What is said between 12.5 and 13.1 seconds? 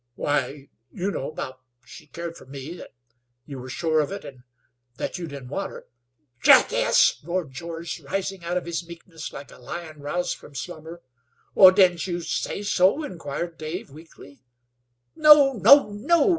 so?"